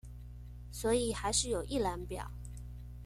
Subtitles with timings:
[0.71, 2.31] 所以還是有一覽表